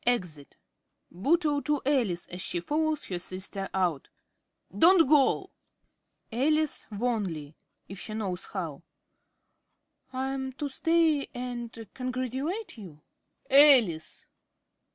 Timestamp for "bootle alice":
13.47-14.25